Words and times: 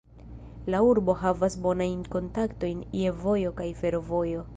La 0.75 0.77
urbo 0.91 1.13
havas 1.23 1.57
bonajn 1.65 1.99
kontaktojn 2.15 2.81
je 3.01 3.13
vojo 3.27 3.53
kaj 3.61 3.69
fervojo. 3.83 4.43